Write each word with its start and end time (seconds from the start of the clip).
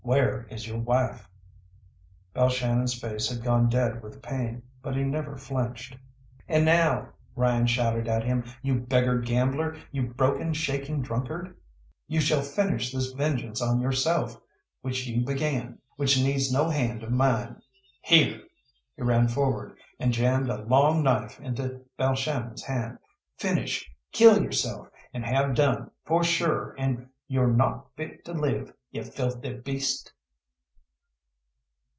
Where 0.03 0.47
is 0.49 0.67
your 0.67 0.79
wife?" 0.79 1.29
Balshannon's 2.35 2.99
face 2.99 3.29
had 3.29 3.43
gone 3.43 3.69
dead 3.69 4.01
with 4.01 4.21
pain, 4.21 4.63
but 4.81 4.95
he 4.95 5.03
never 5.03 5.37
flinched. 5.37 5.95
"And 6.49 6.65
now," 6.65 7.13
Ryan 7.35 7.67
shouted 7.67 8.07
at 8.07 8.23
him, 8.23 8.43
"you 8.61 8.79
beggared 8.79 9.25
gambler, 9.25 9.77
you 9.91 10.07
broken, 10.07 10.53
shaking 10.53 11.01
drunkard, 11.01 11.55
you 12.07 12.19
shall 12.19 12.41
finish 12.41 12.91
this 12.91 13.11
vengeance 13.11 13.61
on 13.61 13.79
yourself, 13.79 14.41
which 14.81 15.05
you 15.07 15.23
began, 15.23 15.77
which 15.97 16.17
needs 16.19 16.51
no 16.51 16.67
hand 16.67 17.03
of 17.03 17.11
mine! 17.11 17.61
Here!" 18.01 18.41
He 18.97 19.03
ran 19.03 19.27
forward, 19.29 19.77
and 19.99 20.11
jammed 20.11 20.49
a 20.49 20.63
long 20.65 21.03
knife 21.03 21.39
into 21.39 21.79
Balshannon's 21.97 22.63
hand. 22.63 22.97
"Finish! 23.37 23.89
Kill 24.11 24.41
yourself, 24.43 24.87
and 25.13 25.23
have 25.23 25.53
done, 25.55 25.91
for 26.03 26.23
shure 26.23 26.75
an' 26.77 27.09
you're 27.27 27.53
not 27.53 27.95
fit 27.95 28.25
to 28.25 28.33
live, 28.33 28.73
ye 28.93 29.01
filthy 29.01 29.53
beast!" 29.53 30.11